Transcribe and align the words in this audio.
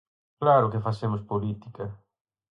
¡Claro 0.41 0.71
que 0.71 0.85
facemos 0.87 1.21
política! 1.31 1.85